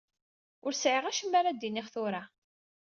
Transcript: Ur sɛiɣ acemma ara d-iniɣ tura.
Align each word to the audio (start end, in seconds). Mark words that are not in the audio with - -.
Ur 0.65 0.73
sɛiɣ 0.75 1.05
acemma 1.05 1.37
ara 1.39 1.51
d-iniɣ 1.53 1.87
tura. 1.93 2.23